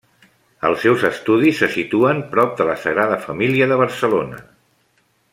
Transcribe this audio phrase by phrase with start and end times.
[0.69, 4.41] Els seus estudis se situen prop de la Sagrada Família de Barcelona.